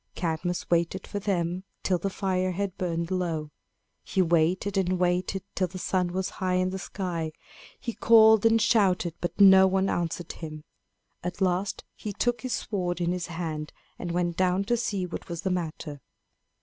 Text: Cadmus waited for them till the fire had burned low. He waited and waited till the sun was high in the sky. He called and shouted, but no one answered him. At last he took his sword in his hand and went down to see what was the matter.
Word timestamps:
Cadmus 0.15 0.67
waited 0.71 1.05
for 1.05 1.19
them 1.19 1.63
till 1.83 1.99
the 1.99 2.09
fire 2.09 2.53
had 2.53 2.75
burned 2.75 3.11
low. 3.11 3.51
He 4.03 4.19
waited 4.19 4.75
and 4.75 4.97
waited 4.97 5.43
till 5.53 5.67
the 5.67 5.77
sun 5.77 6.07
was 6.11 6.31
high 6.41 6.55
in 6.55 6.71
the 6.71 6.79
sky. 6.79 7.33
He 7.79 7.93
called 7.93 8.43
and 8.43 8.59
shouted, 8.59 9.13
but 9.21 9.39
no 9.39 9.67
one 9.67 9.89
answered 9.91 10.31
him. 10.31 10.63
At 11.23 11.39
last 11.39 11.83
he 11.93 12.13
took 12.13 12.41
his 12.41 12.53
sword 12.53 12.99
in 12.99 13.11
his 13.11 13.27
hand 13.27 13.73
and 13.99 14.11
went 14.11 14.35
down 14.37 14.63
to 14.63 14.75
see 14.75 15.05
what 15.05 15.29
was 15.29 15.43
the 15.43 15.51
matter. 15.51 16.01